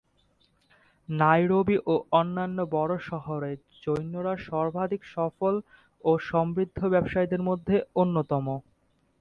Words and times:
Nairobi 1.09 1.77
ও 1.85 2.05
অন্যান্য 2.11 2.57
বড়ো 2.75 2.97
শহরে 3.09 3.51
জৈনরা 3.83 4.33
সর্বাধিক 4.47 5.01
সফল 5.15 5.53
ও 6.03 6.11
সমৃদ্ধ 6.29 6.79
ব্যবসায়ীদের 6.93 7.41
মধ্যে 7.49 7.75
অন্যতম। 7.95 8.45